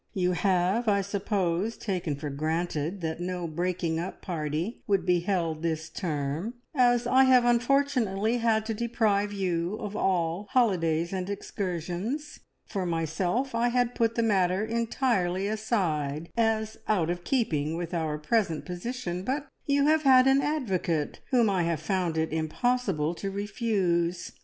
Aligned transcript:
You 0.15 0.31
have, 0.31 0.87
I 0.87 1.01
suppose, 1.01 1.77
taken 1.77 2.15
for 2.15 2.31
granted 2.31 3.01
that 3.01 3.19
no 3.19 3.45
breaking 3.47 3.99
up 3.99 4.19
party 4.19 4.81
would 4.87 5.05
be 5.05 5.19
held 5.19 5.61
this 5.61 5.89
term, 5.91 6.55
as 6.73 7.05
I 7.05 7.25
have 7.25 7.45
unfortunately 7.45 8.39
had 8.39 8.65
to 8.65 8.73
deprive 8.73 9.31
you 9.31 9.75
of 9.75 9.95
all 9.95 10.47
holidays 10.53 11.13
and 11.13 11.29
excursions. 11.29 12.39
For 12.65 12.83
myself, 12.83 13.53
I 13.53 13.67
had 13.67 13.93
put 13.93 14.15
the 14.15 14.23
matter 14.23 14.65
entirely 14.65 15.45
aside, 15.47 16.31
as 16.35 16.77
out 16.87 17.11
of 17.11 17.23
keeping 17.23 17.77
with 17.77 17.93
our 17.93 18.17
present 18.17 18.65
position, 18.65 19.21
but 19.23 19.49
you 19.67 19.85
have 19.85 20.01
had 20.01 20.25
an 20.25 20.41
advocate 20.41 21.19
whom 21.29 21.47
I 21.47 21.61
have 21.65 21.79
found 21.79 22.17
it 22.17 22.33
impossible 22.33 23.13
to 23.13 23.29
refuse. 23.29 24.31